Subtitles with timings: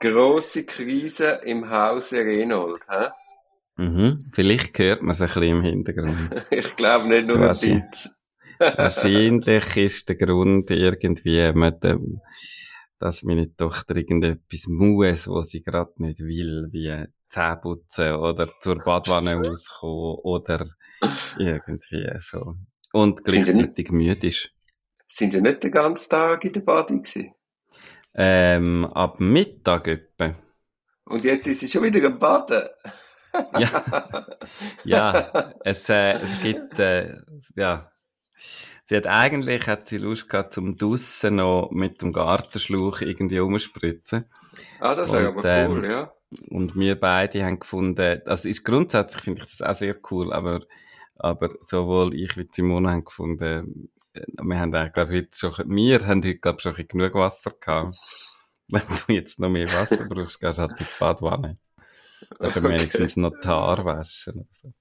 [0.00, 2.86] Grosse Krise im Hause Renold.
[2.88, 3.08] Hä?
[3.76, 4.30] Mhm.
[4.32, 6.46] Vielleicht hört man es ein bisschen im Hintergrund.
[6.50, 7.84] Ich glaube nicht nur ein bisschen.
[8.58, 12.20] Wahrscheinlich ist der Grund irgendwie, mit dem,
[12.98, 18.78] dass meine Tochter irgendetwas muss, wo sie gerade nicht will, wie Zähne putzen oder zur
[18.78, 20.66] Badwanne rauskommen oder
[21.38, 22.54] irgendwie so.
[22.92, 24.54] Und gleichzeitig müde ist.
[25.08, 27.32] Sind ja nicht den ganzen Tag in der Bade gewesen?
[28.14, 30.34] Ähm, ab Mittag etwa.
[31.04, 32.68] Und jetzt ist sie schon wieder am Baden.
[33.58, 34.26] ja,
[34.84, 37.16] ja, es, äh, es gibt, äh,
[37.56, 37.90] ja,
[38.86, 44.24] sie hat eigentlich, hat sie Lust gehabt, zum Dussen noch mit dem Gartenschlauch irgendwie umspritzen.
[44.80, 46.12] Ah, das wäre aber cool, ähm, ja.
[46.48, 50.60] Und wir beide haben gefunden, also ist grundsätzlich finde ich das auch sehr cool, aber,
[51.16, 56.22] aber sowohl ich wie Simone haben gefunden, wir haben auch, glaube heute schon, wir haben
[56.22, 57.94] heute, glaube ich, schon genug Wasser gehabt.
[58.68, 61.58] Wenn du jetzt noch mehr Wasser brauchst, gehst du halt in die Badwanne.
[62.38, 62.62] Oder okay.
[62.62, 64.46] wenigstens noch die Haare waschen.
[64.48, 64.72] Also.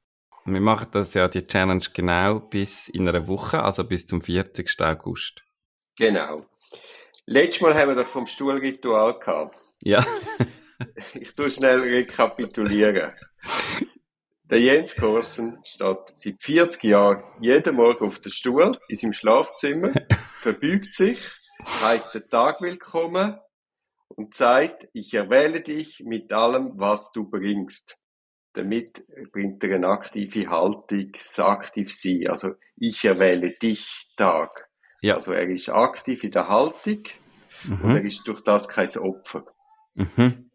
[0.46, 4.82] Wir machen das ja, die Challenge genau bis in einer Woche, also bis zum 40.
[4.82, 5.44] August.
[5.98, 6.46] Genau.
[7.26, 9.56] Letztes Mal haben wir doch vom Stuhlritual gehabt.
[9.84, 10.04] Ja.
[11.14, 13.14] ich tue schnell rekapitulieren.
[14.50, 19.92] Der Jens Korsen steht seit 40 Jahren jeden Morgen auf dem Stuhl in seinem Schlafzimmer,
[20.42, 21.22] verbeugt sich,
[21.84, 23.38] heißt den Tag willkommen
[24.08, 28.00] und sagt, ich erwähle dich mit allem, was du bringst.
[28.54, 32.24] Damit bringt er eine aktive Haltung, aktiv sein.
[32.28, 34.68] Also ich erwähle dich Tag.
[35.02, 35.14] Ja.
[35.14, 37.04] Also er ist aktiv in der Haltung
[37.66, 37.82] mhm.
[37.84, 39.46] und er ist durch das kein Opfer.
[39.94, 40.50] Mhm.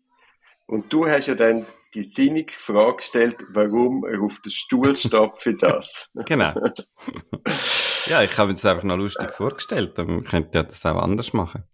[0.66, 1.64] Und du hast ja dann
[1.94, 6.08] die sinnige Frage gestellt, warum er auf den Stuhl steht für das.
[6.26, 6.52] genau.
[8.06, 9.96] ja, ich habe mir das einfach noch lustig vorgestellt.
[9.98, 11.64] Man könnte ja das auch anders machen.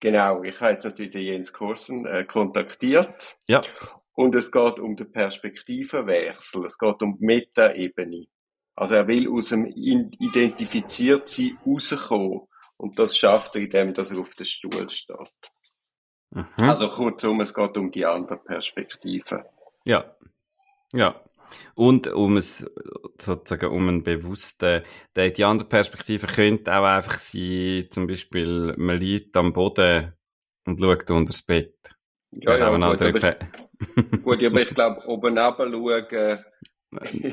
[0.00, 3.36] Genau, ich habe jetzt natürlich den Jens Korsen äh, kontaktiert.
[3.48, 3.62] Ja.
[4.12, 6.64] Und es geht um den Perspektivenwechsel.
[6.64, 8.26] Es geht um die Meta-Ebene.
[8.74, 12.42] Also er will aus dem Identifiziertsein rauskommen.
[12.76, 15.50] Und das schafft er, indem dass er auf dem Stuhl steht.
[16.30, 16.46] Mhm.
[16.58, 19.46] Also kurzum, es geht um die andere Perspektive.
[19.86, 20.16] Ja.
[20.92, 21.20] Ja.
[21.74, 22.68] Und um es,
[23.20, 24.82] sozusagen, um einen bewussten,
[25.16, 30.12] die, die andere Perspektive könnte auch einfach sein, zum Beispiel, man liegt am Boden
[30.66, 31.74] und schaut unter das Bett.
[32.32, 36.44] Ja, ja, gut, aber ich, gut, aber ich glaube, oben runter schauen,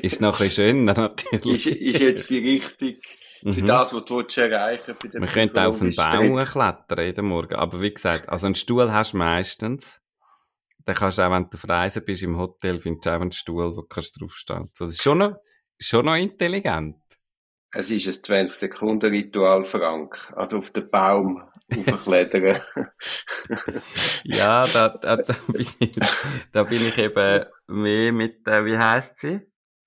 [0.01, 1.67] ist noch ein bisschen schöner, natürlich.
[1.67, 2.95] Ist, ist jetzt die Richtung,
[3.43, 3.65] für mhm.
[3.65, 5.19] das, was du erreichen willst.
[5.19, 8.91] Man könnte auch auf einen Baum klettern jeden Morgen, aber wie gesagt, also einen Stuhl
[8.91, 10.01] hast du meistens,
[10.85, 13.31] dann kannst du auch, wenn du auf Reisen bist im Hotel, findest du auch einen
[13.31, 14.69] Stuhl, wo du kannst draufstehen.
[14.73, 15.35] So, das ist schon noch,
[15.79, 16.97] schon noch intelligent.
[17.75, 20.31] Es ist ein 20-Sekunden-Ritual, Frank.
[20.35, 21.41] Also auf den Baum
[21.87, 22.61] aufklettern.
[24.23, 25.91] ja, da, da, da, bin ich,
[26.51, 29.41] da bin ich eben mehr mit, äh, wie heisst sie?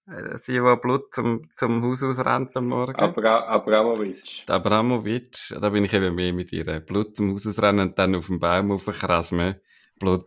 [0.08, 2.96] Äh, sie, die Blut zum, zum Haus ausrennt am Morgen.
[2.96, 4.42] Abra Abramovic.
[4.48, 6.64] Abramovic, da bin ich eben mehr mit ihr.
[6.80, 9.60] Blut zum Haus ausrennen und dann auf den Baum aufkrasmen.
[10.00, 10.24] Blut.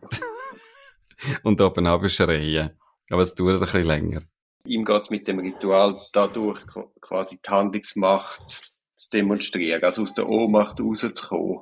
[1.44, 2.72] und oben abschreien.
[3.10, 4.22] Aber es dauert ein bisschen länger.
[4.66, 6.60] Ihm geht es mit dem Ritual dadurch
[7.02, 11.62] quasi die Handlungsmacht zu demonstrieren, also aus der Ohnmacht rauszukommen.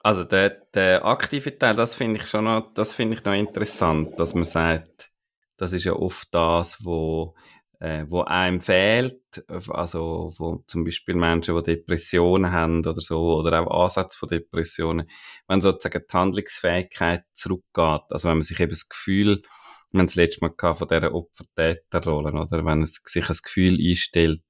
[0.00, 4.18] Also der, der aktive Teil, das finde ich schon noch, das finde ich noch interessant,
[4.18, 5.10] dass man sagt,
[5.56, 7.34] das ist ja oft das, wo
[7.80, 9.20] äh, wo einem fehlt,
[9.68, 15.08] also wo zum Beispiel Menschen, die Depressionen haben oder so, oder auch Ansätze von Depressionen,
[15.46, 19.42] wenn sozusagen die Handlungsfähigkeit zurückgeht, also wenn man sich eben das Gefühl,
[19.90, 24.42] man das letzte Mal gehabt von dieser Opfer-Täter-Rolle, oder wenn es sich das Gefühl einstellt,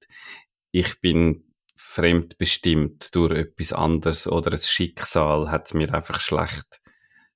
[0.72, 1.44] ich bin
[1.76, 6.80] fremdbestimmt durch etwas anderes oder ein Schicksal hat es mir einfach schlecht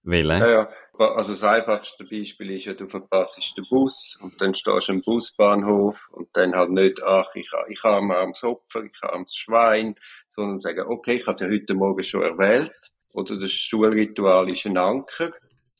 [0.03, 0.41] wollen.
[0.41, 0.69] Ja, ja.
[0.99, 5.00] Also das einfachste Beispiel ist ja, du verpasst den Bus und dann stehst du am
[5.00, 9.94] Busbahnhof und dann halt nicht, ach, ich, ich habe armes Opfer, ich habe armes Schwein,
[10.37, 12.77] sondern sagen, okay, ich habe es ja heute Morgen schon erwählt.
[13.15, 15.31] Oder das Schulritual ist ein Anker.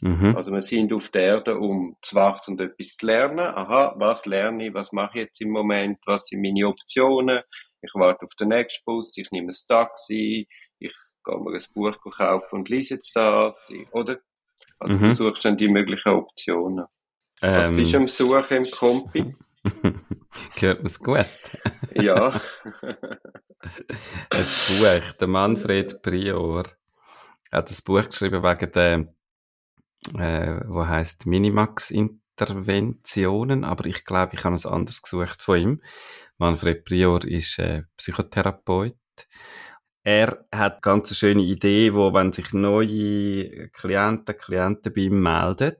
[0.01, 0.35] Mhm.
[0.37, 3.39] Also wir sind auf der Erde, um zu wachsen und etwas zu lernen.
[3.39, 7.43] Aha, was lerne ich, was mache ich jetzt im Moment, was sind meine Optionen?
[7.83, 10.49] Ich warte auf den nächsten Bus, ich nehme ein Taxi,
[10.79, 10.93] ich
[11.25, 14.19] gehe mir ein Buch kaufen und lese jetzt das, oder?
[14.83, 15.11] Also mhm.
[15.11, 16.87] du suchst dann die möglichen Optionen.
[17.41, 19.35] Ähm, bist du am Suchen im Kompi?
[20.61, 21.27] Hört man's gut?
[21.95, 22.29] ja.
[24.31, 26.65] Ein Buch, der Manfred Prior
[27.53, 29.15] hat ein Buch geschrieben wegen der,
[30.19, 35.83] äh, wo heißt Minimax Interventionen, aber ich glaube, ich habe es anders gesucht von ihm.
[36.39, 38.97] Manfred Prior ist äh, Psychotherapeut.
[40.05, 45.77] Er hat ganz eine schöne Idee, wo wenn sich neue Klienten, Klienten bei ihm melden,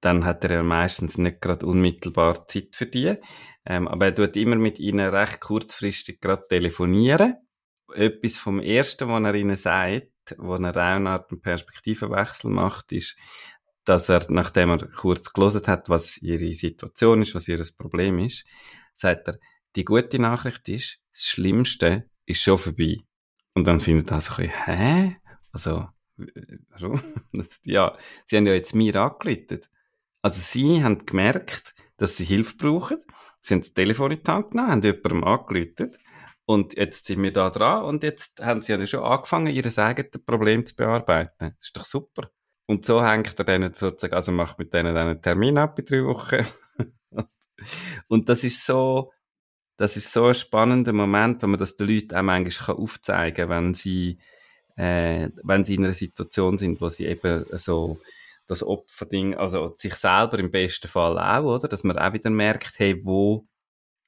[0.00, 3.14] dann hat er ja meistens nicht gerade unmittelbar Zeit für die.
[3.64, 7.34] Ähm, aber er tut immer mit ihnen recht kurzfristig gerade telefonieren.
[7.94, 13.16] Etwas vom Ersten, was er ihnen sagt, wo er auch eine Art Perspektivenwechsel macht, ist,
[13.84, 18.44] dass er, nachdem er kurz gelesen hat, was ihre Situation ist, was ihr Problem ist,
[18.94, 19.38] sagt er,
[19.76, 22.98] die gute Nachricht ist, das Schlimmste ist schon vorbei.
[23.56, 25.16] Und dann findet er so ein bisschen, hä?
[25.50, 25.88] Also,
[26.68, 27.00] warum?
[27.64, 29.70] ja, sie haben ja jetzt mir angeläutet.
[30.20, 32.98] Also sie haben gemerkt, dass sie Hilfe brauchen.
[33.40, 35.98] Sie haben das Telefon in die Hand genommen, haben jemandem angeläutet.
[36.44, 40.22] Und jetzt sind wir da dran und jetzt haben sie ja schon angefangen, ihr eigenes
[40.26, 41.54] Problem zu bearbeiten.
[41.56, 42.30] Das ist doch super.
[42.66, 46.04] Und so hängt er dann sozusagen, also macht mit denen einen Termin ab in drei
[46.04, 46.44] Wochen.
[48.08, 49.12] und das ist so,
[49.76, 53.50] das ist so ein spannender Moment, wenn man das den Leuten auch manchmal aufzeigen kann,
[53.50, 54.18] wenn sie,
[54.76, 57.98] äh, wenn sie in einer Situation sind, wo sie eben so
[58.46, 61.68] das Opferding, also sich selber im besten Fall auch, oder?
[61.68, 63.46] Dass man auch wieder merkt, hey, wo,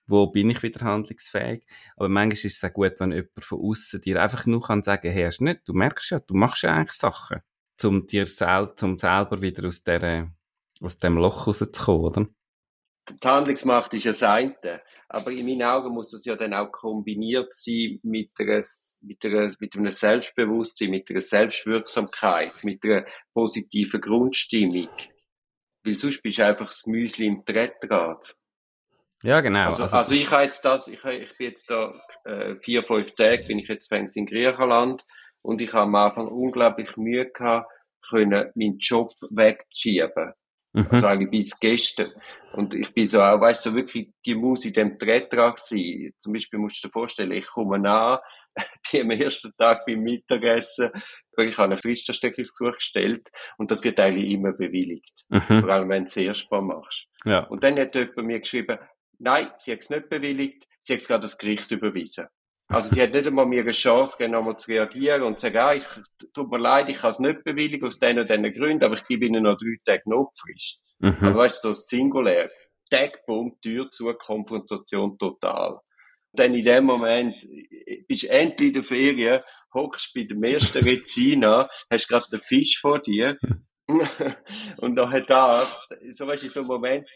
[0.06, 1.66] wo bin ich wieder handlungsfähig?
[1.96, 5.10] Aber manchmal ist es auch gut, wenn jemand von außen dir einfach nur kann sagen,
[5.10, 7.40] hey, hast du nicht, du merkst ja, du machst ja eigentlich Sachen,
[7.82, 10.32] um dir sel zum selber wieder aus der,
[10.80, 12.26] aus dem Loch rauszukommen, oder?
[13.10, 14.82] Die Handlungsmacht ist ja das eine.
[15.10, 18.62] Aber in meinen Augen muss das ja dann auch kombiniert sein mit, einer,
[19.02, 24.88] mit, einer, mit einem Selbstbewusstsein, mit einer Selbstwirksamkeit, mit einer positiven Grundstimmung.
[25.82, 28.36] Weil sonst bist du einfach das Müsli im Trettrad.
[29.22, 29.70] Ja, genau.
[29.70, 31.94] Also, also, also ich habe jetzt das, ich, ich bin jetzt da
[32.24, 35.04] äh, vier, fünf Tage, bin ich jetzt fängst in Griechenland
[35.42, 37.70] und ich habe am Anfang unglaublich Mühe gehabt,
[38.08, 40.34] können meinen Job wegzuschieben.
[40.78, 40.86] Mhm.
[40.90, 42.12] Also eigentlich bis gestern.
[42.52, 46.14] Und ich bin so auch, weißt du, so wirklich die Maus in dem Trettrad gewesen.
[46.18, 48.18] Zum Beispiel musst du dir vorstellen, ich komme an,
[48.92, 50.90] bin am ersten Tag beim Mittagessen,
[51.36, 55.24] ich habe ein Frischversteckungsgesuch gestellt und das wird eigentlich immer bewilligt.
[55.28, 55.60] Mhm.
[55.60, 57.06] Vor allem, wenn du es erste Mal machst.
[57.24, 57.40] Ja.
[57.40, 58.78] Und dann hat jemand mir geschrieben,
[59.18, 62.26] nein, sie hat es nicht bewilligt, sie hat es gerade das Gericht überwiesen.
[62.68, 65.58] Also sie hat nicht einmal mir eine Chance gegeben, nochmal zu reagieren und zu sagen,
[65.58, 65.84] ah, ich,
[66.34, 69.06] tut mir leid, ich kann es nicht bewilligen aus den und den Gründen, aber ich
[69.06, 70.78] gebe ihnen noch drei Tage Notfrist.
[70.98, 71.16] Mhm.
[71.20, 72.50] Also weißt du, so singulär.
[72.90, 75.80] Tag, Bumm, Tür zu, Konfrontation total.
[76.32, 77.36] Dann in dem Moment,
[78.06, 79.40] bist du endlich in der Ferien,
[79.72, 83.38] hockst bei dem ersten Rezina, hast gerade den Fisch vor dir.
[84.78, 85.62] und dann da,
[86.14, 87.06] so weißt du, so einem Moment,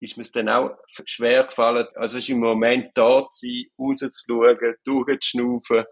[0.00, 0.70] ist mir es dann auch
[1.04, 5.84] schwer gefallen, also es ist im Moment da zu sein, rauszuschauen, durchzuschnaufen,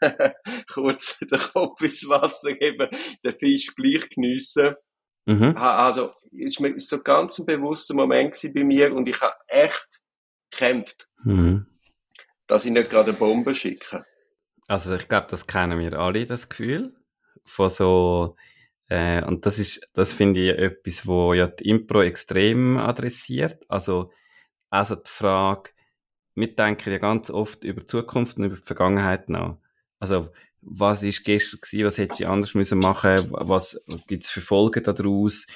[0.72, 2.88] kurz den Kopf ins Wasser geben,
[3.24, 4.74] den Fisch gleich geniessen.
[5.26, 5.56] Mhm.
[5.56, 10.00] Also, es war so ganz ein bewusster Moment bei mir und ich habe echt
[10.50, 11.66] gekämpft, Mhm.
[12.46, 14.04] dass ich nicht gerade eine Bombe schicke.
[14.68, 16.94] Also ich glaube, das kennen wir alle, das Gefühl
[17.44, 18.36] von so
[18.88, 23.64] äh, und das ist, das finde ich etwas, wo ja die Impro extrem adressiert.
[23.68, 24.10] Also
[24.70, 25.70] also die Frage,
[26.34, 29.56] wir denken ja ganz oft über die Zukunft und über die Vergangenheit nach.
[30.00, 30.30] Also
[30.62, 35.46] was ist gestern gewesen, was hätte ich anders müssen machen, was gibt's für Folgen daraus?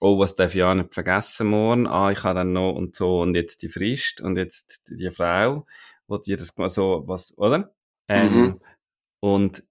[0.00, 1.88] Oh, was darf ich auch nicht vergessen morgen?
[1.88, 5.66] Ah, ich habe dann noch und so und jetzt die Frist und jetzt die Frau,
[6.06, 7.74] wo dir das so was, oder?
[8.08, 8.60] Ähm, Mhm.
[9.20, 9.64] Und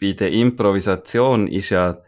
[0.00, 2.02] bei der Improvisation ist ja,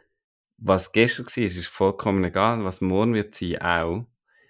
[0.59, 4.07] was gestern war, ist vollkommen egal, was morgen wird sein, auch.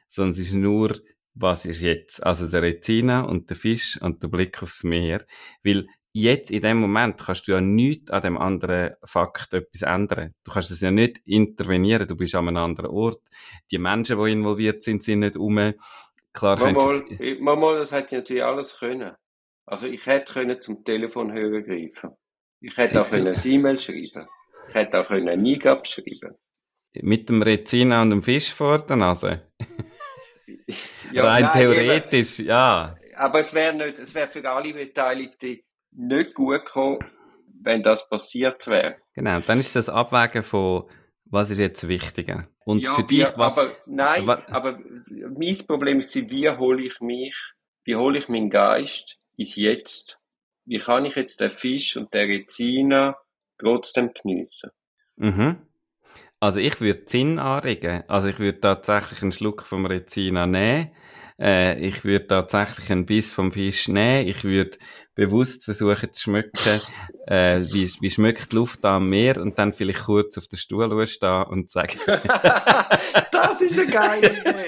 [0.08, 0.94] Sondern es ist nur,
[1.34, 2.22] was ist jetzt.
[2.22, 5.24] Also der Rezina und der Fisch und der Blick aufs Meer.
[5.64, 10.32] Weil jetzt, in dem Moment, kannst du ja nichts an dem anderen Fakt etwas ändern.
[10.44, 13.20] Du kannst es ja nicht intervenieren, du bist an einem anderen Ort.
[13.70, 15.56] Die Menschen, die involviert sind, sind nicht um.
[16.32, 19.12] Klar, Manchmal, du- manchmal, das hätte ich natürlich alles können.
[19.66, 22.10] Also ich hätte können zum Telefonhörer greifen.
[22.60, 24.26] Ich hätte auch können ein E-Mail schreiben.
[24.68, 26.34] Ich hätte auch können eine E-Gab schreiben.
[27.02, 29.42] mit dem Rezina und dem Fisch vor der Nase.
[31.12, 32.96] Ja, Rein nein, theoretisch, ja.
[33.04, 33.14] eben.
[33.16, 33.76] Aber es wäre
[34.14, 35.60] wäre für alle Beteiligten
[35.92, 36.98] nicht gut gekommen,
[37.62, 38.96] wenn das passiert wäre.
[39.14, 40.84] Genau, dann ist das Abwägen von,
[41.24, 42.48] was ist jetzt wichtiger.
[42.64, 44.78] Und ja, für dich, wie, was, aber nein, wa- aber
[45.38, 47.36] mein Problem ist, wie hole ich mich,
[47.84, 50.18] wie hole ich meinen Geist ins Jetzt?
[50.64, 53.16] Wie kann ich jetzt den Fisch und den Rezina
[53.58, 54.70] trotzdem geniessen?
[55.16, 55.56] mhm.
[56.38, 58.04] Also ich würde Zinn anregen.
[58.08, 60.90] Also ich würde tatsächlich einen Schluck vom Rezina nehmen.
[61.40, 64.28] Äh, ich würde tatsächlich einen Biss vom Fisch nehmen.
[64.28, 64.78] Ich würde
[65.14, 66.80] bewusst versuchen zu schmecken,
[67.26, 71.06] äh, wie, wie schmeckt die Luft am Meer und dann vielleicht kurz auf den Stuhl
[71.06, 71.98] stehen und sagen.
[72.06, 74.65] das ist eine geile Idee.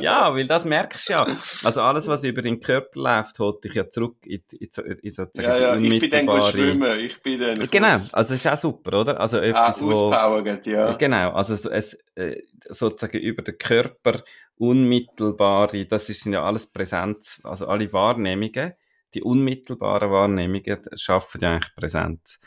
[0.00, 1.26] Ja, weil das merkst du ja.
[1.64, 4.68] Also alles, was über den Körper läuft, holt dich ja zurück in, in,
[5.02, 5.76] in sozusagen ja, ja.
[5.76, 7.70] Ich bin dann schwimmen, ich bin dann...
[7.70, 9.20] Genau, also das ist auch super, oder?
[9.20, 10.70] Also etwas, ah, wo...
[10.70, 10.92] ja.
[10.94, 14.22] Genau, also so, es, äh, sozusagen über den Körper
[14.56, 18.74] unmittelbare, das sind ja alles Präsenz, also alle Wahrnehmungen,
[19.14, 22.40] die unmittelbaren Wahrnehmungen schaffen ja eigentlich Präsenz.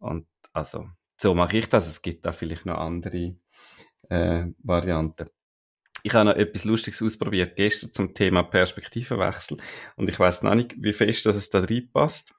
[0.00, 1.88] Und also, so mache ich das.
[1.88, 3.36] Es gibt da vielleicht noch andere
[4.08, 5.28] äh, Varianten.
[6.02, 9.58] Ich habe noch etwas Lustiges ausprobiert gestern zum Thema Perspektivenwechsel
[9.96, 12.32] und ich weiß noch nicht, wie fest dass es da reinpasst.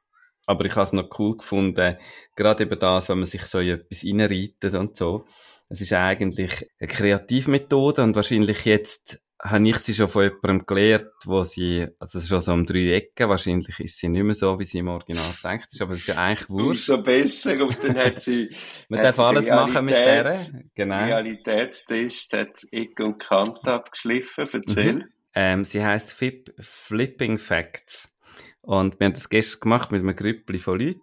[0.45, 1.97] Aber ich habe es noch cool gefunden,
[2.35, 5.25] gerade eben das, wenn man sich so in etwas reinreitet und so.
[5.69, 11.09] Es ist eigentlich eine Kreativmethode und wahrscheinlich jetzt habe ich sie schon von jemandem gelernt,
[11.25, 14.65] wo sie, also schon so um drei Ecken, wahrscheinlich ist sie nicht mehr so, wie
[14.65, 16.89] sie im Original denkt ist, aber es ist ja eigentlich wurscht.
[16.89, 18.49] Umso besser, und dann hat sie...
[18.89, 20.37] Man darf alles machen mit der,
[20.75, 21.05] genau.
[21.05, 24.93] Realitätstest hat Ecke und Kante abgeschliffen, erzähl.
[24.93, 25.05] Mhm.
[25.35, 28.15] Ähm, sie heisst Flip, Flipping Facts.
[28.61, 31.01] Und wir haben das gestern gemacht mit einem Grüppli von Leuten.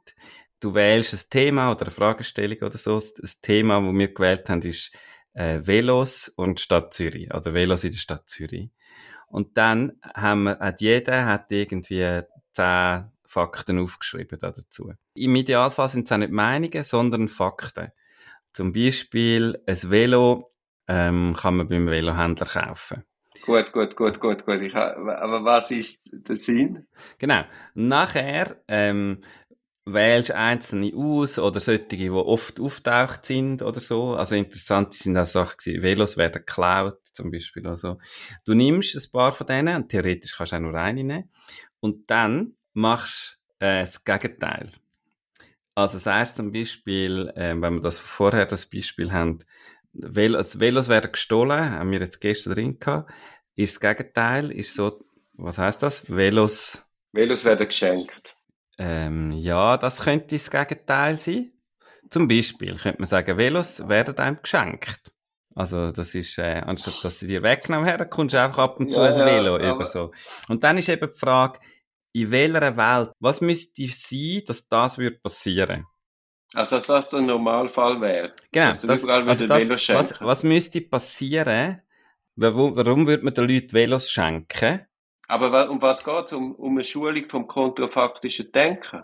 [0.60, 2.94] Du wählst ein Thema oder eine Fragestellung oder so.
[2.94, 4.92] Das Thema, das wir gewählt haben, ist
[5.36, 8.70] äh, Velos und Stadt Zürich, oder Velos in der Stadt Zürich.
[9.28, 14.92] Und dann haben wir, hat jeder hat irgendwie zehn Fakten aufgeschrieben dazu.
[15.14, 17.92] Im Idealfall sind es auch nicht Meinungen, sondern Fakten.
[18.52, 20.54] Zum Beispiel, ein Velo
[20.88, 23.04] ähm, kann man beim Velohändler kaufen.
[23.44, 24.62] Gut, gut, gut, gut, gut.
[24.62, 26.86] Ich, aber was ist der Sinn?
[27.18, 27.42] Genau.
[27.74, 29.22] Nachher ähm,
[29.86, 34.14] wählst einzelne aus oder solche, die oft auftaucht sind oder so.
[34.14, 35.82] Also interessant sind auch Sachen.
[35.82, 37.66] Velos werden geklaut, zum Beispiel.
[37.66, 37.98] Also,
[38.44, 41.30] du nimmst ein paar von denen und theoretisch kannst du auch nur eine nehmen.
[41.80, 44.72] Und dann machst äh, das Gegenteil.
[45.76, 49.38] Also, das heißt zum Beispiel, äh, wenn wir das vorher das Beispiel haben,
[49.92, 53.10] Velos, Velos werden gestohlen, haben wir jetzt gestern drin gehabt,
[53.54, 56.10] ist das Gegenteil, ist so, was heißt das?
[56.10, 56.84] Velos.
[57.12, 58.35] Velos werden geschenkt.
[58.78, 61.52] Ähm, ja, das könnte das Gegenteil sein.
[62.10, 65.12] Zum Beispiel könnte man sagen, Velos werden einem geschenkt.
[65.54, 68.92] Also, das ist, äh, anstatt dass sie dir weggenommen werden, kommst du einfach ab und
[68.92, 70.12] zu ja, ein Velo ja, über so.
[70.48, 71.58] Und dann ist eben die Frage,
[72.12, 75.86] in welcher Welt, was müsste sein, dass das würde passieren?
[76.52, 78.34] Also, dass das der Normalfall wäre.
[78.52, 78.68] Genau.
[78.68, 81.80] Dass das, also das, was, was müsste passieren?
[82.36, 84.86] Warum, warum würde man den Leuten Velos schenken?
[85.28, 86.32] Aber um was geht es?
[86.32, 89.02] Um, um eine Schulung vom kontrafaktischen Denken?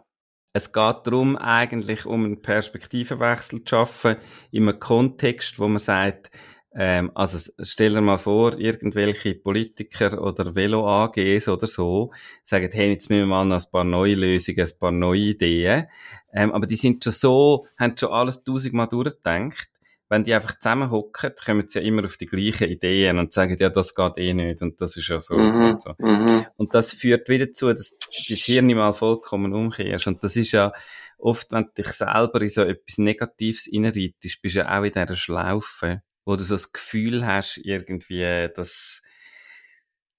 [0.55, 4.17] Es geht darum, eigentlich um einen Perspektivenwechsel zu schaffen,
[4.51, 6.31] in einem Kontext, wo man sagt,
[6.75, 12.13] ähm, also stell dir mal vor, irgendwelche Politiker oder Velo-AGs oder so
[12.45, 15.87] sagen, hey, jetzt müssen wir mal noch ein paar neue Lösungen, ein paar neue Ideen.
[16.33, 19.72] Ähm, aber die sind schon so, haben schon alles tausendmal durchgedacht
[20.13, 23.71] wenn die einfach zusammenhocken, kommen sie ja immer auf die gleichen Ideen und sagen, ja,
[23.71, 25.49] das geht eh nicht und das ist ja so mhm.
[25.49, 25.95] und so und so.
[25.97, 26.47] Mhm.
[26.57, 30.07] Und das führt wieder dazu, dass das Hirn mal vollkommen umkehrst.
[30.09, 30.71] Und das ist ja
[31.17, 34.93] oft, wenn du dich selber in so etwas Negatives reinreitest, bist du ja auch in
[34.93, 39.01] dieser Schlaufe, wo du so das Gefühl hast, irgendwie, dass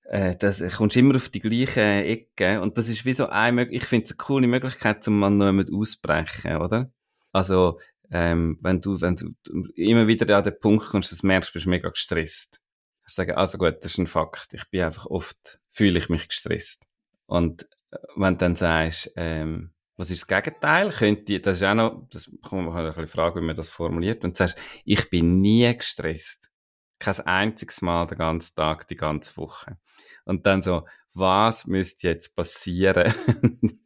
[0.05, 3.85] äh, das kommst immer auf die gleiche Ecke und das ist wie so eine, ich
[3.85, 6.91] finde es eine coole Möglichkeit, um mal noch jemand auszubrechen, oder?
[7.31, 7.79] Also,
[8.13, 9.33] ähm, wenn du, wenn du
[9.75, 12.61] immer wieder an den Punkt kommst, dass du merkst, bist du mega gestresst.
[13.07, 14.53] Ich sage, also gut, das ist ein Fakt.
[14.53, 16.85] Ich bin einfach oft, fühle ich mich gestresst.
[17.25, 20.91] Und äh, wenn du dann sagst, ähm, was ist das Gegenteil?
[20.91, 24.23] Könnte, das ist auch noch, das kommt man ein bisschen fragen, wie man das formuliert.
[24.23, 26.51] Und du sagst, ich bin nie gestresst.
[26.99, 29.77] Kein einziges Mal den ganzen Tag, die ganze Woche.
[30.23, 33.11] Und dann so, was müsste jetzt passieren?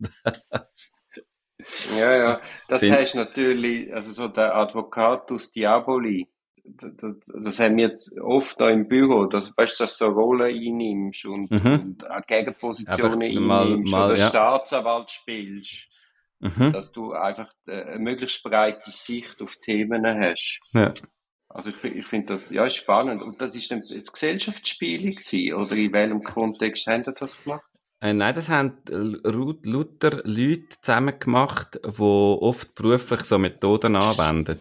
[0.50, 0.91] das,
[1.98, 2.39] ja, ja.
[2.79, 6.27] Das Find heißt natürlich, also so der Advocatus Diaboli,
[6.63, 11.25] das, das haben wir oft da im Büro, dass, weißt, dass du so Rollen einnimmst
[11.25, 11.74] und, mhm.
[11.74, 14.27] und Gegenpositionen einnimmst mal, oder ja.
[14.27, 15.88] Staatsanwalt spielst.
[16.39, 16.72] Mhm.
[16.72, 20.60] Dass du einfach äh, eine möglichst breite Sicht auf Themen hast.
[20.72, 20.93] Ja.
[21.50, 23.24] Also ich, ich finde das ja spannend.
[23.24, 27.65] Und das ist ein, ein Gesellschaftsspiel gewesen, oder in welchem Kontext haben Sie das gemacht?
[28.00, 34.60] Äh, nein, das haben lauter Leute zusammen gemacht, die oft beruflich so Methoden anwenden.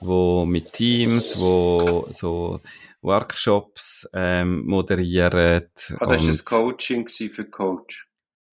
[0.00, 2.60] Wo mit Teams, wo so
[3.00, 5.64] Workshops ähm, moderieren.
[5.98, 8.06] Ah, das war ein Coaching für Coach?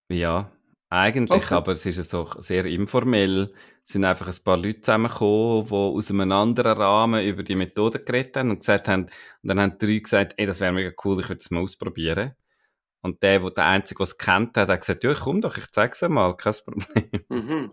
[0.09, 0.51] Ja,
[0.89, 1.53] eigentlich, okay.
[1.55, 3.53] aber es ist so sehr informell.
[3.83, 8.37] sind einfach ein paar Leute zusammengekommen, die aus einem anderen Rahmen über die Methode geredet
[8.37, 9.11] haben und gesagt haben, und
[9.49, 12.33] dann haben drei gesagt, ey, das wäre mega cool, ich würde das mal ausprobieren.
[13.03, 15.69] Und der, wo der Einzige, der es kennt hat, hat gesagt, ja, komm doch, ich
[15.71, 17.09] zeig's dir mal, kein Problem.
[17.29, 17.71] Mhm.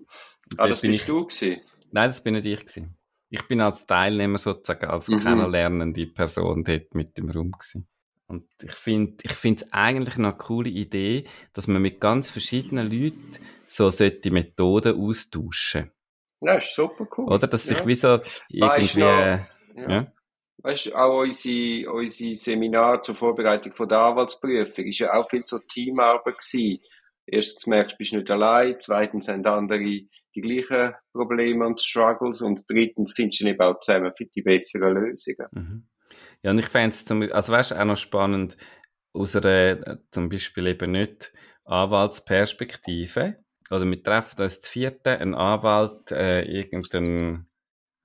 [0.57, 1.07] Ah, das bist ich...
[1.07, 1.63] du gewesen?
[1.93, 2.99] Nein, das bin nicht ich gewesen.
[3.31, 5.21] Ich bin als Teilnehmer sozusagen, als mhm.
[5.21, 7.87] kennenlernende Person dort mit im Raum gewesen.
[8.27, 12.29] Und ich finde, ich finde es eigentlich noch eine coole Idee, dass man mit ganz
[12.29, 13.31] verschiedenen Leuten
[13.67, 15.93] so solche Methoden austauschen.
[16.41, 17.33] Ja, ist super cool.
[17.33, 17.47] Oder?
[17.47, 19.47] Dass sich wie so irgendwie, ja.
[19.77, 20.13] ja.
[20.62, 25.43] Weißt du, auch unsere, unsere Seminar zur Vorbereitung von der Anwaltsprüfung ist ja auch viel
[25.45, 26.83] so Teamarbeit gewesen.
[27.26, 28.76] Erstens merkst du, bist nicht allein.
[28.81, 29.79] Zweitens haben andere
[30.35, 32.40] die gleichen Probleme und Struggles.
[32.40, 35.47] Und drittens findest du eben auch zusammen für die besseren Lösungen.
[35.52, 35.87] Mhm.
[36.43, 38.57] Ja, und ich fände es zum, also weißt, auch noch spannend,
[39.12, 41.33] aus einer, zum Beispiel eben nicht
[41.64, 43.37] Anwaltsperspektive.
[43.71, 47.50] Oder wir treffen uns zu vierten, ein Anwalt, äh, irgendein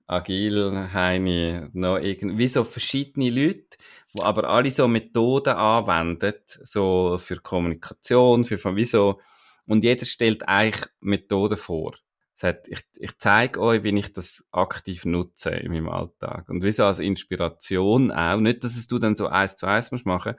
[0.06, 3.76] Agil, Heini, noch irgendwie so verschiedene Leute,
[4.14, 9.20] die aber alle so Methoden anwenden, so für Kommunikation, für wie so,
[9.66, 11.96] und jeder stellt eigentlich Methoden vor.
[12.34, 16.48] Das heißt, ich, ich zeige euch, wie ich das aktiv nutze in meinem Alltag.
[16.50, 18.38] Und wieso als Inspiration auch.
[18.38, 20.34] Nicht, dass es du dann so eins zu eins musst machen,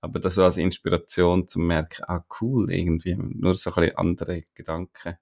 [0.00, 3.16] aber das so als Inspiration zum merken, ah, cool, irgendwie.
[3.16, 5.18] Nur so ein bisschen andere Gedankengänge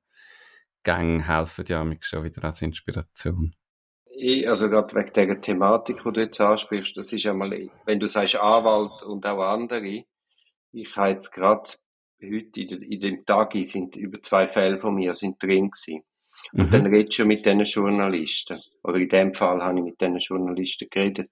[1.26, 3.54] helfen ja mich schon wieder als Inspiration.
[4.23, 7.99] Ich, also gerade wegen der Thematik, die du jetzt ansprichst, das ist ja mal, wenn
[7.99, 10.05] du sagst Anwalt und auch andere,
[10.73, 11.71] ich habe jetzt gerade
[12.23, 16.03] heute in, in dem Tag sind über zwei Fälle von mir sind drin gewesen.
[16.53, 16.71] Und mhm.
[16.71, 18.61] dann redest du mit diesen Journalisten.
[18.85, 21.31] Oder in dem Fall habe ich mit diesen Journalisten geredet.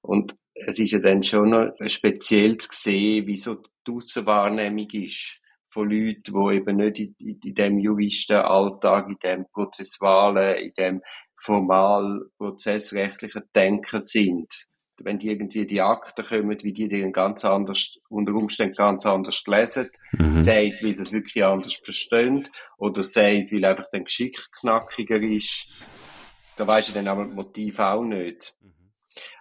[0.00, 5.40] Und es ist ja dann schon noch speziell zu sehen, wie so die Aussenwahrnehmung ist
[5.68, 11.02] von Leuten, die eben nicht in, in, in dem Juristenalltag, in dem prozessualen, in dem
[11.44, 14.66] formal prozessrechtlichen Denken sind
[14.98, 19.42] wenn die irgendwie die Akten kommen, wie die die ganz anders, unter Umständen ganz anders
[19.46, 20.42] lesen, mhm.
[20.42, 24.38] sei es, weil sie es wirklich anders verstehen, oder sei es, weil einfach der Geschick
[24.60, 25.66] knackiger ist,
[26.56, 28.54] da weiß ich dann aber das Motiv auch nicht.
[28.60, 28.92] Mhm.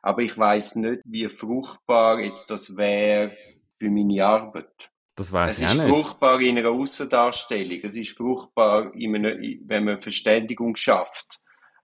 [0.01, 3.35] Aber ich weiß nicht, wie fruchtbar jetzt das wäre
[3.77, 4.89] für meine Arbeit.
[5.15, 5.81] Das weiß ich auch nicht.
[5.81, 7.79] Es ist fruchtbar in einer Aussendarstellung.
[7.83, 11.39] Es ist fruchtbar, wenn man Verständigung schafft.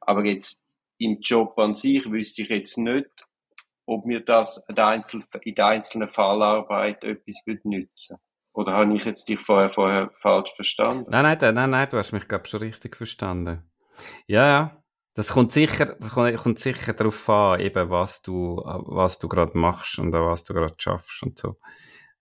[0.09, 0.63] Aber jetzt
[0.97, 3.27] im Job an sich wüsste ich jetzt nicht,
[3.85, 8.17] ob mir das in der einzelnen Fallarbeit etwas nützen
[8.51, 11.05] Oder habe ich jetzt dich vorher, vorher falsch verstanden?
[11.11, 13.69] Nein, nein, nein, nein, du hast mich, glaube ich, schon richtig verstanden.
[14.25, 14.83] Ja, ja.
[15.13, 19.99] Das kommt sicher, das kommt sicher darauf an, eben, was du, was du gerade machst
[19.99, 21.59] und an was du gerade schaffst und so.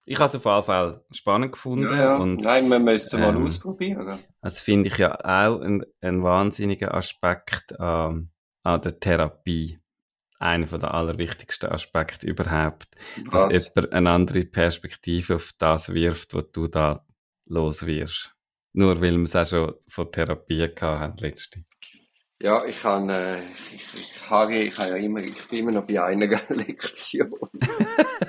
[0.08, 1.90] Ich habe es auf jeden Fall spannend gefunden.
[1.90, 2.16] Ja, ja.
[2.16, 4.18] Und, Nein, man müsste es mal ähm, ausprobieren.
[4.40, 8.30] Das finde ich ja auch ein, ein wahnsinniger Aspekt ähm,
[8.62, 9.78] an der Therapie
[10.38, 12.88] einer der allerwichtigsten Aspekte überhaupt,
[13.26, 13.48] was?
[13.48, 17.04] dass jemand eine andere Perspektive auf das wirft, was du da
[17.46, 18.32] los wirst.
[18.72, 21.64] Nur weil wir es auch schon von Therapie gehabt haben, letzte.
[22.40, 23.40] Ja, ich kann, äh,
[23.74, 27.34] ich, ich, habe, ich habe ja immer, ich bin immer noch bei einer Lektion.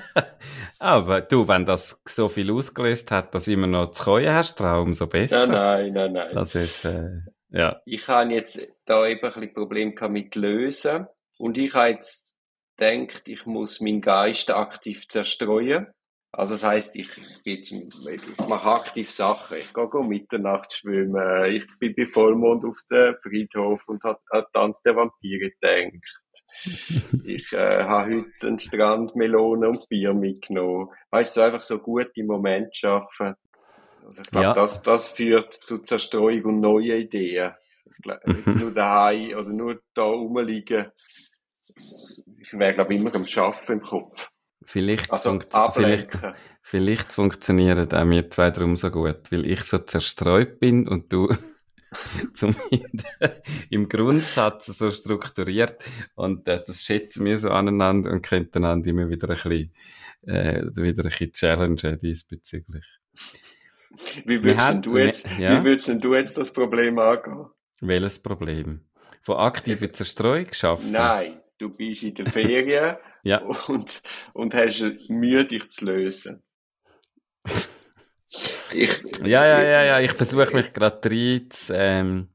[0.78, 5.06] Aber du, wenn das so viel ausgelöst hat, dass immer noch zu kommen hast, umso
[5.06, 5.46] besser.
[5.46, 6.34] Ja, nein, nein, nein.
[6.34, 7.20] Das ist, äh,
[7.50, 7.80] ja.
[7.84, 11.06] Ich habe jetzt da eben ein bisschen Problem mit Lösen.
[11.38, 12.34] Und ich habe jetzt
[12.76, 15.88] gedacht, ich muss meinen Geist aktiv zerstreuen.
[16.32, 17.10] Also das heißt, ich,
[17.44, 19.58] ich, ich mache aktiv Sachen.
[19.58, 21.44] Ich gehe, gehe Mitternacht schwimmen.
[21.52, 26.04] Ich bin bei Vollmond auf dem Friedhof und habe an Tanz der Vampire gedacht.
[27.24, 30.90] ich äh, habe heute einen Strand, Melone und Bier mitgenommen.
[31.10, 33.34] Weißt du, einfach so gute Momente schaffen.
[34.06, 34.54] Also ich glaube, ja.
[34.54, 37.54] das, das führt zu Zerstreuung und neuen Ideen.
[37.86, 40.92] Ich glaube, jetzt nur daheim oder nur da rumliegen,
[42.38, 44.29] ich wäre, glaube ich, immer am Schaffen im Kopf.
[44.70, 46.10] Vielleicht, also funkt vielleicht,
[46.62, 51.28] vielleicht funktionieren auch wir zwei darum so gut, weil ich so zerstreut bin und du
[52.34, 52.54] zum
[53.70, 55.82] im Grundsatz so strukturiert
[56.14, 59.72] und äh, das schätzen wir so aneinander und können einander immer wieder ein bisschen,
[60.22, 62.84] äh, wieder ein bisschen challengen diesbezüglich.
[64.24, 65.58] Wie würdest, haben, du jetzt, ja?
[65.58, 67.46] wie würdest du jetzt das Problem angehen?
[67.80, 68.82] Welches Problem?
[69.20, 70.92] Von aktiver Zerstreuung schaffen?
[70.92, 73.38] Nein, du bist in der Ferien ja.
[73.38, 76.42] und, und hast Mühe, dich zu lösen.
[78.72, 82.28] Ich, ja, ja, ja, ja, ich versuche mich gerade rein zu, ähm,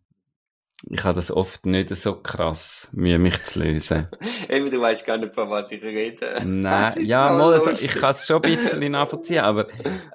[0.89, 4.09] ich habe das oft nicht so krass, Mühe mich zu lösen.
[4.49, 6.41] Eben, du weißt gar nicht, von was ich rede.
[6.43, 9.67] Nein, ja, mal, also, ich kann es schon ein bisschen nachvollziehen, aber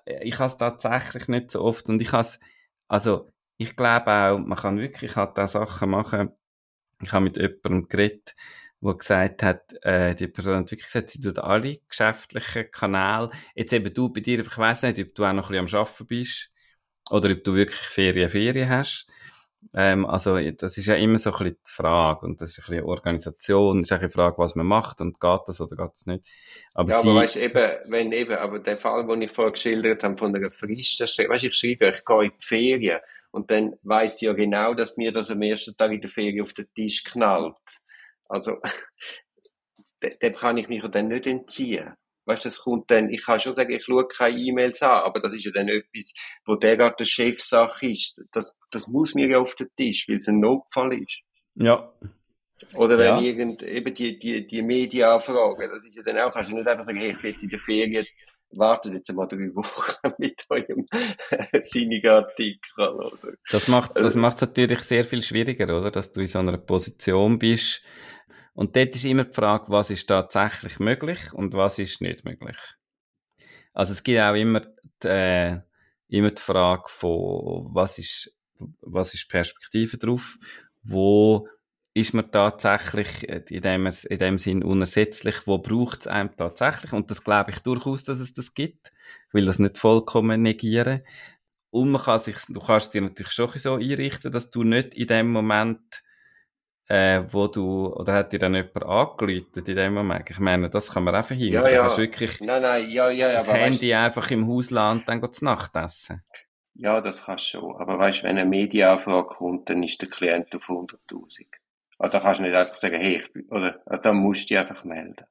[0.04, 2.38] ich habe es tatsächlich nicht so oft und ich habe es,
[2.86, 6.30] also, ich glaube auch, man kann wirklich halt auch Sachen machen.
[7.02, 8.34] Ich habe mit jemandem geredet,
[8.82, 13.72] der gesagt hat, äh, die Person hat wirklich gesagt, sie tut alle geschäftlichen Kanäle, jetzt
[13.72, 16.06] eben du bei dir, ich weiss nicht, ob du auch noch ein bisschen am Arbeiten
[16.06, 16.50] bist,
[17.10, 19.06] oder ob du wirklich Ferien, Ferien hast.
[19.74, 22.26] Ähm, also, das ist ja immer so ein bisschen die Frage.
[22.26, 25.20] Und das ist ein bisschen Organisation, das ist auch eine Frage, was man macht und
[25.20, 26.26] geht das oder geht das nicht.
[26.72, 30.02] Aber, ja, sie, aber weißt eben, wenn eben, aber der Fall, den ich vorher geschildert
[30.02, 33.00] habe, von einer Frist, weißt ich schreibe, ich gehe in die Ferien.
[33.32, 36.42] Und dann weiss sie ja genau, dass mir das am ersten Tag in der Ferien
[36.42, 37.54] auf den Tisch knallt.
[38.30, 38.58] Also,
[40.22, 41.94] dem kann ich mich ja dann nicht entziehen.
[42.26, 45.34] Weißt, das kommt dann, ich kann schon sagen, ich schaue keine E-Mails an, aber das
[45.34, 46.12] ist ja dann etwas,
[46.44, 48.22] wo der gerade der Chefsache ist.
[48.32, 51.18] Das, das muss mir ja auf den Tisch, weil es ein Notfall ist.
[51.56, 51.92] Ja.
[52.74, 53.20] Oder wenn ja.
[53.20, 56.84] irgend, eben die, die, die Medienanfragen, das ist ja dann auch, kannst du nicht einfach
[56.84, 58.06] sagen, hey, ich bin jetzt in der Ferien,
[58.52, 60.86] wartet jetzt mal drei Wochen mit eurem
[61.60, 63.32] sinnigen Artikel, oder?
[63.50, 65.90] Das macht, das also, macht es natürlich sehr viel schwieriger, oder?
[65.90, 67.82] Dass du in so einer Position bist,
[68.60, 72.58] und dort ist immer die Frage, was ist tatsächlich möglich und was ist nicht möglich.
[73.72, 74.60] Also es gibt auch immer
[75.02, 75.60] die, äh,
[76.08, 78.36] immer die Frage von, was ist,
[78.82, 80.36] was ist Perspektive drauf,
[80.82, 81.48] wo
[81.94, 86.92] ist man tatsächlich in dem, in dem Sinn unersetzlich, wo braucht es einem tatsächlich?
[86.92, 88.92] Und das glaube ich durchaus, dass es das gibt.
[89.28, 91.00] Ich will das nicht vollkommen negieren.
[91.70, 95.06] Und man kann sich, du kannst dir natürlich schon so einrichten, dass du nicht in
[95.06, 96.02] dem Moment
[96.90, 100.28] äh, wo du, oder hat dir dann jemand angelötet in dem Moment?
[100.28, 101.62] Ich meine, das kann man auch verhindern.
[101.62, 101.76] Ja, ja.
[101.76, 105.32] Du kannst wirklich nein, nein, ja, ja, das Handy weißt, einfach im Haus und dann
[105.32, 106.24] zu Nacht essen.
[106.74, 107.76] Ja, das kannst du schon.
[107.76, 111.46] Aber weißt, wenn eine Medienanfrage kommt, dann ist der Klient auf 100.000.
[111.98, 114.46] Also da kannst du nicht einfach sagen, hey, ich bin, oder, also, dann musst du
[114.48, 115.26] dich einfach melden.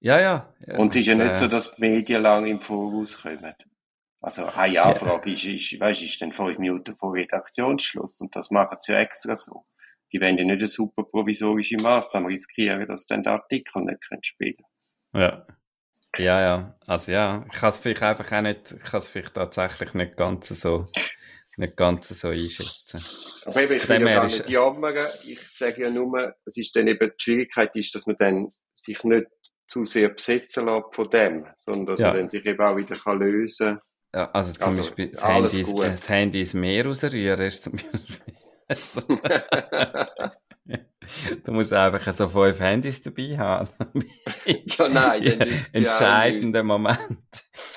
[0.00, 0.54] Ja, ja.
[0.66, 1.36] ja und es ist ja nicht äh...
[1.36, 3.54] so, dass die Medien lang im Voraus kommen.
[4.22, 5.34] Also eine Anfrage ja.
[5.34, 9.36] ist, ist, weißt, ist dann fünf Minuten vor Redaktionsschluss und das machen sie ja extra
[9.36, 9.66] so
[10.12, 14.56] die wollen ja nicht eine super provisorische Maßnahme riskieren, dass dann der Artikel nicht spielen
[15.14, 15.46] Ja.
[16.18, 16.78] Ja, ja.
[16.86, 20.16] Also ja, ich kann es vielleicht einfach auch nicht, ich kann es vielleicht tatsächlich nicht
[20.16, 20.86] ganz so,
[21.56, 23.02] nicht ganz so einschätzen.
[23.46, 25.06] Aber eben, ich will ja gar nicht jammern.
[25.24, 29.02] Ich sage ja nur, es ist dann eben, die Schwierigkeit ist, dass man dann sich
[29.04, 29.26] nicht
[29.68, 32.08] zu sehr besetzen lässt von dem, sondern dass ja.
[32.08, 33.80] man dann sich eben auch wieder kann lösen kann.
[34.14, 38.34] Ja, also zum also, Beispiel das Handy, das Handy ins Meer rausrühren ist zum Beispiel
[41.44, 43.68] du musst einfach so fünf Handys dabei haben.
[44.46, 45.22] ja, nein,
[45.72, 46.98] Entscheidender Moment.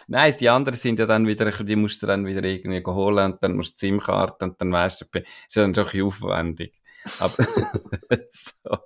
[0.08, 3.44] Nein, die anderen sind ja dann wieder, die musst du dann wieder irgendwie holen und
[3.44, 6.74] dann musst du SIM-Karte und dann weißt du, ist dann schon ein bisschen aufwendig.
[7.20, 7.36] Aber
[8.32, 8.78] so,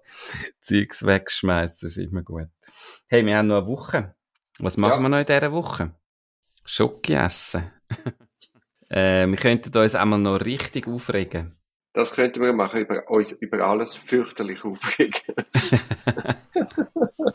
[0.62, 2.50] Zeugs wegschmeißen, das ist immer gut.
[3.08, 4.16] Hey, wir haben noch eine Woche.
[4.60, 5.02] Was machen ja.
[5.02, 5.96] wir noch in dieser Woche?
[6.66, 7.72] Schoki essen.
[8.90, 11.59] äh, wir könnten uns einmal noch richtig aufregen.
[11.94, 15.36] Das könnten wir machen, über uns über alles fürchterlich aufregen.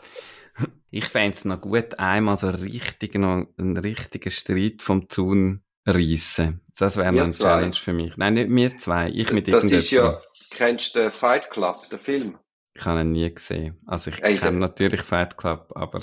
[0.89, 6.61] ich fände es noch gut, einmal so richtig noch einen richtigen Streit vom Zaun reissen.
[6.77, 8.17] Das wäre eine Challenge für mich.
[8.17, 11.99] Nein, nicht wir zwei, ich mit Das ist ja, kennst du den Fight Club, den
[11.99, 12.37] Film?
[12.73, 13.77] Ich habe ihn nie gesehen.
[13.85, 16.01] Also ich kenne natürlich Fight Club, aber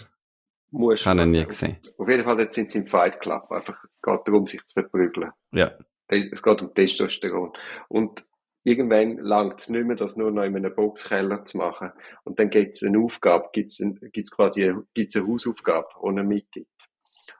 [0.94, 1.78] ich habe ihn nie gesehen.
[1.98, 3.50] Auf jeden Fall jetzt sind sie im Fight Club.
[3.50, 5.30] Einfach geht darum, sich zu verprügeln.
[5.52, 5.72] Ja.
[6.08, 7.52] Es geht um Testosteron.
[7.88, 8.24] Und
[8.64, 11.90] irgendwann langt es nicht mehr, das nur noch in einem Boxkeller zu machen.
[12.24, 15.88] Und dann gibt es eine Aufgabe, gibt es ein, gibt's quasi eine, gibt's eine Hausaufgabe,
[16.02, 16.68] die er mitgibt.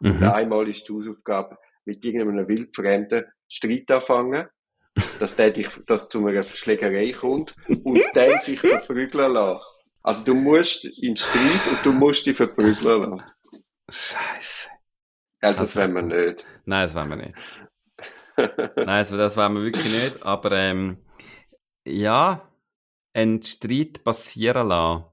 [0.00, 0.11] Mhm.
[0.11, 4.46] Und einmal ist die Hausaufgabe, mit irgendeinem Wildfremden Streit anfangen,
[5.18, 9.61] dass der dich, dass zu einer Schlägerei kommt und dann sich verprügeln lassen.
[10.02, 13.22] Also du musst in Streit und du musst dich verprügeln lassen.
[13.88, 14.68] Scheiße.
[15.42, 16.44] Ja, das also, wollen wir nicht.
[16.64, 17.35] Nein, das wollen wir nicht.
[18.37, 20.99] Nein, also das wollen wir wirklich nicht, aber ähm,
[21.87, 22.49] ja,
[23.14, 25.05] einen Streit passieren lassen.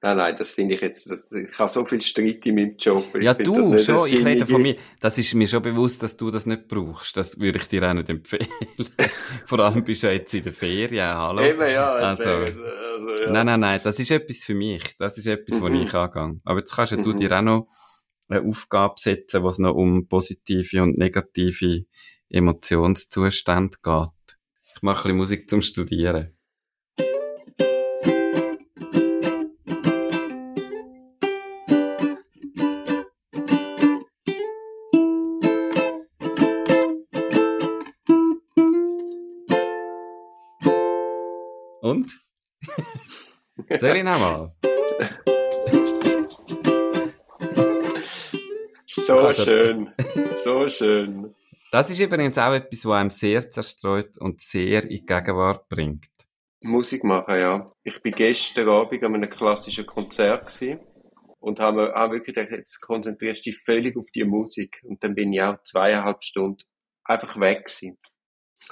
[0.00, 3.20] Nein, nein, das finde ich jetzt, das, ich habe so viel Streit in meinem Job.
[3.20, 4.76] Ja, du schon, ich rede von mir.
[5.00, 7.16] Das ist mir schon bewusst, dass du das nicht brauchst.
[7.16, 8.46] Das würde ich dir auch nicht empfehlen.
[9.46, 11.42] Vor allem bist du jetzt in der Ferien, hallo.
[11.42, 11.94] Eben, ja.
[11.94, 13.30] Also, also, ja.
[13.32, 14.84] Nein, nein, nein, das ist etwas für mich.
[15.00, 15.62] Das ist etwas, mhm.
[15.62, 16.40] wo ich angehe.
[16.44, 17.16] Aber jetzt kannst ja du mhm.
[17.16, 17.68] dir auch noch
[18.28, 21.86] eine Aufgabe setzen, wo es noch um positive und negative
[22.30, 24.38] Emotionszustand geht.
[24.74, 26.34] Ich mache ein bisschen Musik zum Studieren.
[41.80, 42.20] Und?
[43.80, 44.52] Soll ich nochmal?
[48.86, 49.90] So schön.
[50.44, 51.34] So schön.
[51.70, 56.06] Das ist übrigens auch etwas, was einem sehr zerstreut und sehr in die Gegenwart bringt.
[56.60, 57.70] Musik machen, ja.
[57.84, 60.80] Ich bin gestern Abend an einem klassischen Konzert gewesen
[61.40, 64.80] und habe, habe wirklich gedacht, jetzt konzentrierst du dich völlig auf die Musik.
[64.84, 66.64] Und dann bin ich auch zweieinhalb Stunden
[67.04, 67.98] einfach weg gewesen.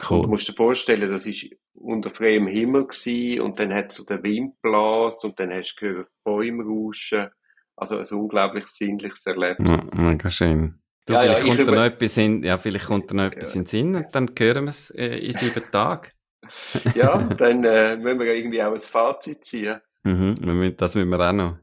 [0.08, 0.22] Cool.
[0.22, 4.22] Du musst dir vorstellen, das ist unter freiem Himmel gewesen, und dann hat so der
[4.22, 7.28] Wind blast und dann hast du gehört Bäume rauschen.
[7.76, 9.70] Also ein unglaublich sinnliches Erlebnis.
[9.70, 10.82] Ja, mega schön.
[11.06, 13.54] Du, ja, vielleicht, ja, kommt da noch etwas in, ja, vielleicht kommt da noch etwas
[13.54, 13.60] ja.
[13.60, 16.10] in den Sinn und dann hören wir es äh, in sieben Tagen.
[16.96, 19.80] ja, dann äh, müssen wir irgendwie auch ein Fazit ziehen.
[20.02, 21.58] Mhm, das müssen wir auch noch.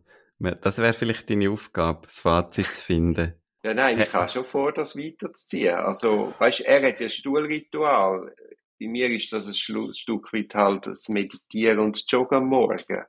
[0.61, 3.33] Das wäre vielleicht deine Aufgabe, das Fazit zu finden.
[3.63, 5.75] Ja, nein, ich habe schon vor, das weiterzuziehen.
[5.75, 8.33] Also, weißt du, er hat ja ein Stuhlritual.
[8.79, 13.03] Bei mir ist das ein Stück weit halt das Meditieren und das Joggen am Morgen.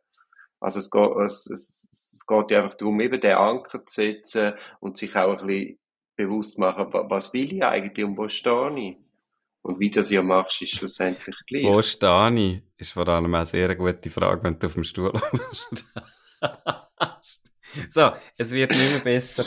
[0.61, 4.55] Also es geht, es, es, es geht ja einfach darum, eben den Anker zu setzen
[4.81, 5.79] und sich auch ein bisschen
[6.17, 8.97] bewusst machen, was will ich eigentlich und wo stehe ich?
[9.63, 11.65] Und wie du das ja machst, ist schlussendlich gleich.
[11.65, 12.63] Wo stehe ich?
[12.77, 15.87] Ist vor allem auch eine sehr gute Frage, wenn du auf dem Stuhl bist.
[17.91, 19.45] so, es wird nicht mehr besser.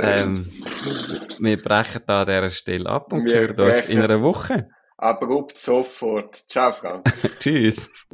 [0.00, 0.50] Ähm,
[1.38, 4.68] wir brechen da an dieser Stelle ab und wir hören uns in einer Woche.
[4.96, 6.34] Abrupt sofort.
[6.48, 7.06] Ciao, Frank.
[7.38, 8.06] Tschüss.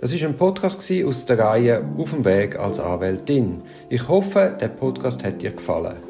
[0.00, 3.62] Das ist ein Podcast aus der Reihe Auf dem Weg als Anwältin.
[3.90, 6.09] Ich hoffe, der Podcast hat dir gefallen.